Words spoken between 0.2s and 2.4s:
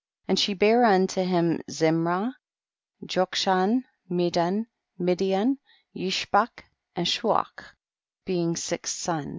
2. And she bare unto him Zim rau,